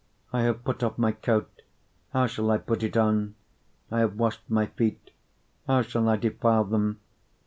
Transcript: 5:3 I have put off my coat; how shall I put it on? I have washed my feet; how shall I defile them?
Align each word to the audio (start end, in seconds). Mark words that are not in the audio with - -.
5:3 0.33 0.39
I 0.39 0.43
have 0.45 0.63
put 0.63 0.81
off 0.81 0.97
my 0.97 1.11
coat; 1.11 1.61
how 2.11 2.25
shall 2.25 2.49
I 2.49 2.57
put 2.57 2.81
it 2.81 2.97
on? 2.97 3.35
I 3.91 3.99
have 3.99 4.15
washed 4.17 4.49
my 4.49 4.65
feet; 4.65 5.11
how 5.67 5.83
shall 5.83 6.09
I 6.09 6.15
defile 6.15 6.63
them? 6.63 6.99